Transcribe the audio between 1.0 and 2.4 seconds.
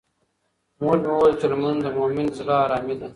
مې وویل چې لمونځ د مومن د